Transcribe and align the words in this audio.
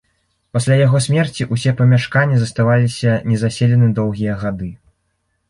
Пасля 0.57 0.77
яго 0.77 1.01
смерці 1.05 1.47
ўсе 1.55 1.73
памяшканні 1.81 2.39
заставаліся 2.45 3.11
незаселены 3.29 3.93
доўгія 4.01 4.41
гады. 4.43 4.73